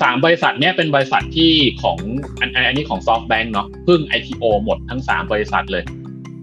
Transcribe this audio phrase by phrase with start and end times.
[0.00, 1.98] สามบริษัทเนี้ยเป็นบริษัทที่ของ
[2.40, 5.84] อันอันนี้ของ SoftBank เนาะเพิ่ง IPO หมดทั้งสามบริษัทเลย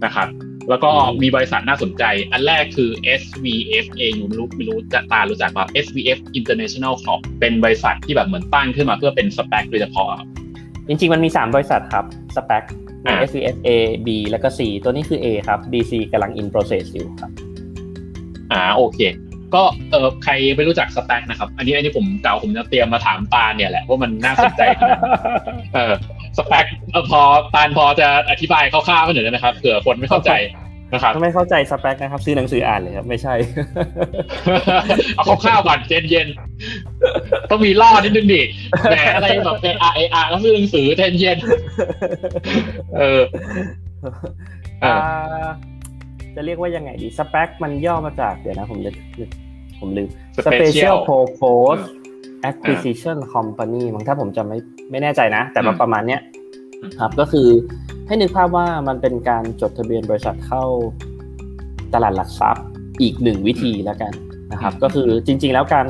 [0.06, 0.28] นะครับ
[0.70, 2.90] แล้วก็มีบริษัทน่าสนใจ อันแรกคือ
[3.22, 10.10] SVF เองไม่รู้ไม่รู้จะตารู้จักป่ะ SVF International Corp เป็นบริษัทที่แบบเหมือนตั้งขึ้นมาเพื่อเป็นสเปคโดยเฉพาะ
[10.88, 12.64] จริง ๆ มันมี 3 บริษัทครับสเปค
[13.30, 13.70] S V F A
[14.08, 17.32] B แล้วก็ C ตัวนี้คือ A ครับ B C กำลัง in process อยู่ครับ
[18.52, 19.00] อ่าโอเค
[19.54, 25.00] ก็เออใครไม่รู้จักสแต็กนะครับ อันนี้อันนี้ผมเก่าผมจะเตรียมมาถามปานเนี่ยแหละว่ามันน่าสนใจขนาด
[25.74, 25.94] เออ
[26.38, 26.66] สแต็ก
[27.12, 27.22] พอ
[27.54, 30.32] ปานพอจะอธิบายคร่าวๆหน่อยได้ไหมครับเผื่อคนไม่เข้าใจ
[30.94, 33.36] นะครับถ้าไม่เข้าใจสเปคนะครับ ซื้อหนังสืออ่านเลยครับ ไม่ใช่
[35.16, 38.42] เอาคร่าวๆก่อนเย็นเย็นๆต้องมีล่อนิดนึงดิ
[38.90, 43.22] แหมอะไรแบบเออาเออาก็ซื้อหนังสือเย็นเย็นๆเออ
[44.84, 44.94] อ่า
[46.36, 48.96] จะเรียกว่ายังไงดีสเปคมันย่อมาจาก เดี๋ยวนะผมนึก
[49.80, 50.10] ผมลืม
[50.46, 51.84] Special Purpose
[52.50, 54.58] Acquisition Company มั้งถ้าผมจำไม่
[54.92, 56.22] ไม่แน่ใจนะ แต่ว่าประมาณเนี้ย
[57.00, 57.48] ครับก็คือ
[58.08, 60.64] ให้นึกภาพว่ามันเป็นการจดทะเบียนบริษัทเข้า
[61.94, 62.66] ตลาดหลักทรัพย์
[63.02, 64.14] อีกหนึ่งวิธีแล้วกัน
[64.52, 65.88] นะครับ ก็คือจริง ๆ แล้วการ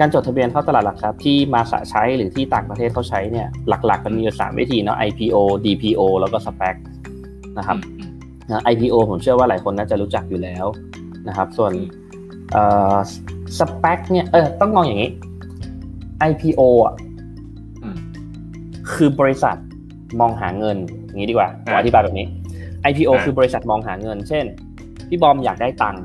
[0.00, 6.76] การจดทะเบียนเข้าตลาดหลักทรัพย์ที่มาสะใช้หรือที่ต่างประเทศเขาใช้เนี่ยหลัก ๆ มันมีอยู่สามวิธีเนาะ IPO DPO แล้วก็ SPAC
[7.58, 7.78] นะครับ
[8.72, 10.66] IPO ผมเชื่อว่าหลายคนน่าจะรู้จักอยู่แล้ว
[11.28, 11.72] นะครับ ส่วน
[13.58, 15.10] สเปคเนี่ยเออต้องมองอย่างนี้
[16.30, 16.94] IPO อะ
[18.94, 19.56] คือบริษัท
[20.20, 20.76] มองหาเงิน
[21.06, 22.26] อย่างนี้ดีกว่าผมอธิบายแบบนี้
[22.90, 24.44] IPO คือบริษัทมองหาเงิน เช่น
[25.08, 26.02] พี่บอมอยากได้ตังค์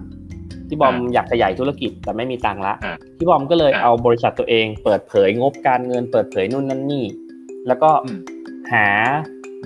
[0.69, 2.73] พี่บอมอยากขยายธุรกิจแต่ไม่มีตังค์ละ
[3.17, 7.05] พี่บอมก็เลยเอาบริษัทตัวเอง เปิดเผยงบการเงิน เปิดเผยนู่นนั่นนี่
[7.67, 7.89] แล้วก็
[8.73, 8.87] หา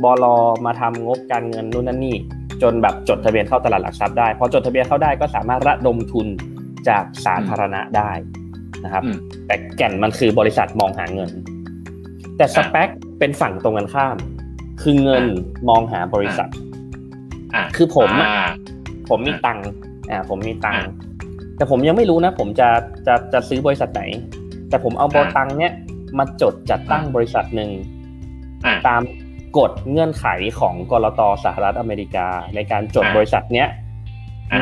[0.03, 0.25] บล
[0.65, 2.15] มาทำงบการเงินนู่นนั่นนี่
[2.61, 6.27] จนแบบจดทะเบียนเข้าตลาดหลักทรัพย์ได้พอจดทะเบียนเข้าได้ก็สามารถระดมทุน
[6.87, 8.11] จากสาธารณะได้
[8.83, 9.03] นะครับ
[9.47, 11.29] แต่แก่นมันคือบริษัทมองหาเงิน
[12.37, 14.17] แต่สเปคเป็นฝั่งตรงกันข้าม
[14.81, 15.23] คือเงิน
[15.69, 16.49] มองหาบริษัท
[17.75, 18.09] คือผม
[19.09, 19.67] ผมมีตังค์
[20.09, 20.85] อ่าผมมีตังค์
[21.57, 22.69] แต่ผมยังไม่รู้นะ ผมจะ
[23.07, 24.03] จะจะซื้อบริษัทไหน
[24.69, 25.73] แต่ผมเอาโบตังเนี้ย
[26.17, 27.69] มาจดจัดตั้งบริษัทหนึ่ง
[28.87, 29.01] ตาม
[29.57, 30.25] กฎเงื่อนไข
[30.59, 33.67] ของกรตสหรัฐอเมริกา ในการจดบริษัทเนี้ย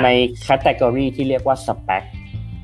[0.04, 0.10] ใน
[0.42, 2.04] แคตตากรีที่เรียกว่า SPAC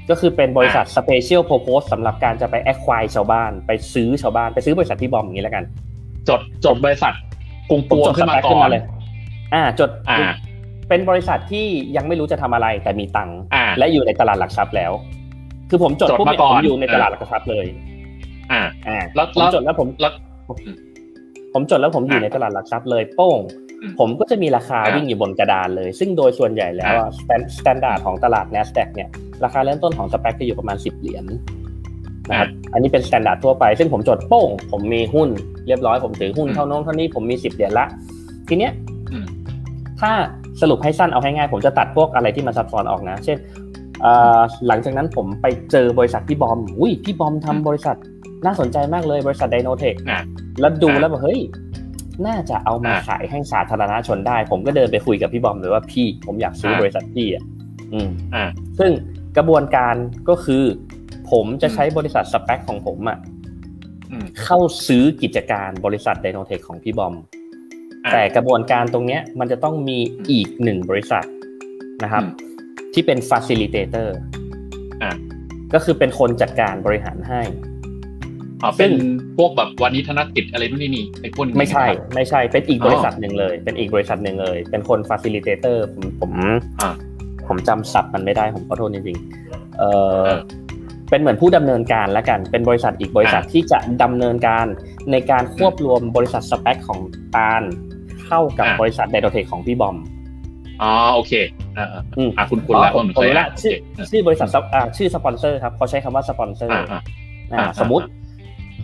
[0.09, 5.63] ก็คือเป็นบริษัท Special Purpose สำหรับการจะไป acquire ชาวบ้าน ไปซื้อชาวบ้านไปซื้อบริษัทพี่บอมอย่างนี้แล้วกัน
[6.29, 7.13] จดจดบริษัท
[7.69, 8.83] กุงปวงขึ้นมาก่อนเลย
[9.53, 10.17] อ่า จดอ่า
[10.89, 11.65] เป็นบริษัทที่
[11.95, 13.39] ยังไม่รู้จะทำอะไรแต่มีตังค์
[13.77, 14.91] และอยู่ในตลาดหลักทรัพย์แล้ว
[15.69, 17.65] คือผมจดปุ๊บผมอยู่ในตลาดหลักทรัพย์เลย
[18.51, 20.11] อ่าอ่าแล้วผมจดแล้วผมแล้ว
[21.57, 23.39] ผมจดแล้วผมอยู่ในตลาดหลักทรัพย์เลยโป้ง
[23.99, 26.93] ผมก็จะมีราคาวิ่งอยู่บนกระดานเลย ซึ่งโดยส่วนใหญ่แล้ว
[27.57, 29.09] standard ของตลาด NASDAQ เนี่ย
[29.43, 31.25] ราคาเริ่มต้นของ SPAC จะอยู่ประมาณ 10 เหรียญ
[32.29, 35.29] นะครับอันนี้เป็น standard ทั่วไป ซึ่งผมจดโป้ง ผมมีหุ้น
[35.67, 37.85] เรียบร้อยผมถือหุ้นเท่านั้นเท่านี้ผมมี 10 เหรียญละ
[38.49, 38.71] ทีเนี้ย
[40.01, 40.11] ถ้า
[40.61, 43.37] สรุปให้สั้นเอาให้ง่ายผมจะตัดพวกอะไรที่มันซับซ้อนออกนะ เช่น
[44.67, 47.97] หลังจากนั้นผมไปเจอบริษัทพี่บอม อุ้ยพี่บอมทำบริษัท
[48.45, 49.95] น่าสนใจมากเลยบริษัทไดโนเทค
[50.59, 51.39] แล้วดูแล้วแบบเฮ้ย
[52.27, 57.43] น่าจะเอามาขายให้สาธารณชนได้ ผมก็เดินไปคุยกับพี่บอมเลยว่าพี่ผมอยากซื้อบริษัทพี่อะ
[57.93, 58.45] อืมอ่า
[58.79, 58.91] ซึ่ง
[59.37, 59.95] กระบวนการ
[60.29, 60.63] ก็คือ
[61.31, 63.17] ผมจะใช้บริษัทสเปคของผมอะ
[64.43, 67.13] เข้าซื้อกิจการบริษัทไดโนเทคของพี่บอม
[68.11, 69.99] แต่กระบวนการตรงเนี้ย มันจะต้องมี
[70.29, 71.25] อีกหนึ่งบริษัท
[72.03, 72.23] นะครับ
[72.93, 74.07] ที่เป็น facilitator
[75.03, 75.11] อ่า
[75.73, 77.41] ก็คือเป็นคนจัดการบริหารให้
[78.63, 78.91] อ๋อเป็น
[79.37, 81.85] พวกแบบวันนี้ธนกิจอะไรนู่นนี่นี่ไอ้พวกไม่ใช่
[82.15, 86.31] ไม่ใช่เป็นอีกบริษัทหนึ่งเลย เป็นอีกบริษัทหนึ่งเลย เป็นคน facilitator ผมผม
[87.47, 89.83] ผมจำศัพท์มันไม่ได้ผมขอโทษจริงๆเอ
[90.23, 90.27] อ
[91.09, 94.65] เป็นเหมือนผู้ดำเนินการแล้วกัน เป็นบริษัทอีกบริษัทที่จะดำเนินการ
[95.11, 96.99] ในการควบรวมบริษัท SPAC ของ
[97.35, 97.61] ตาล
[98.27, 99.95] เข้ากับบริษัทไดโนเทคของพี่บอม
[100.81, 101.33] อ๋อโอเค
[101.77, 101.87] อ่า
[102.37, 103.75] อ่าคุณคุณละผมเคยละชื่อ
[104.09, 106.79] ชื่อบริษัทอ่าชื่อสปอนเซอร์ครับเขาใช้คำว่าสปอนเซอร์
[107.53, 108.05] อ่าสมมติ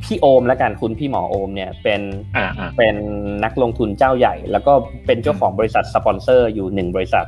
[0.03, 2.01] พี่โอมแล้วกันคุณพี่หมอโอมเนี่ยเป็น
[2.77, 2.95] เป็น
[3.43, 4.73] นักลงทุนเจ้าใหญ่ แล้วก็
[5.05, 7.25] เป็นเจ้าของบริษัทสปอนเซอร์อยู่หนึ่งบริษัท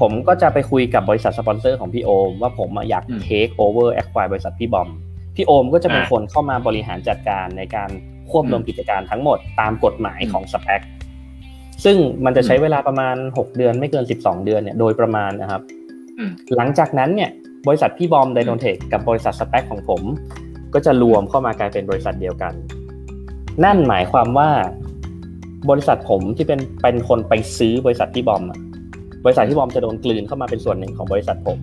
[0.00, 4.88] ผมก็จะไปคุยกับบริษัทสปอนเซอร์ของพี่โอม ว่าผมอยาก takeover acquire บริษัทพี่บอม
[5.36, 7.90] พี่โอมก็จะเป็นคนเข้ามาบริหารจัดการในการ
[8.30, 10.82] ควบรวมกิจการทั้งหมดตามกฎหมายของ SPAC
[11.84, 15.62] ซึ่งมันจะใช้เวลาประมาณ 6 เดือนไม่เกิน 12 เดือนเนี่ยโดยประมาณนะครับ
[16.56, 17.30] หลังจากนั้นเนี่ย
[17.68, 20.02] บริษัทพี่บอมไดโนเทคกับบริษัท SPAC ของผม
[20.74, 22.52] ก็จะรวมเข้ามากลายเป็นบริษัทเดียวกัน
[23.64, 24.50] นั่นหมายความว่า
[25.70, 28.58] บริษัทผมที่เป็นเป็นคนไปซื้อบริษัทที่บอมอะ
[29.24, 31.60] บริษัทที่บอมจะโดนกลืนเข้ามาเป็นส่วนหนึ่งของบริษัทผม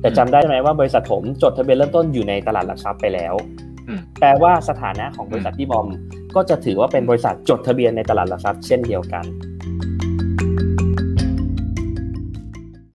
[0.00, 3.34] แต่จำได้ไหมว่าบริษัทผมจดทะเบียนเริ่มต้นอยู่ในตลาดหลักทรัพย์ไปแล้ว
[4.20, 5.88] แปลว่าสถานะของบริษัทพี่บอม
[6.36, 9.24] ก็จะถือว่าเป็นบริษัทจดทะเบียนในตลาดหลักทรัพย์เช่นเดียวกัน